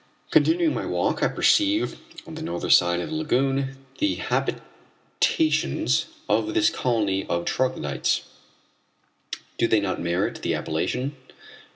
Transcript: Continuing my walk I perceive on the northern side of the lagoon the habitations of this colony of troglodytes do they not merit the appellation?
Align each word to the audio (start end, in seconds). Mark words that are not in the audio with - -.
Continuing 0.31 0.73
my 0.73 0.83
walk 0.87 1.21
I 1.21 1.27
perceive 1.27 1.99
on 2.25 2.33
the 2.33 2.41
northern 2.41 2.71
side 2.71 3.01
of 3.01 3.09
the 3.09 3.15
lagoon 3.15 3.77
the 3.99 4.15
habitations 4.15 6.07
of 6.27 6.55
this 6.55 6.71
colony 6.71 7.27
of 7.27 7.45
troglodytes 7.45 8.23
do 9.59 9.67
they 9.67 9.79
not 9.79 10.01
merit 10.01 10.41
the 10.41 10.55
appellation? 10.55 11.15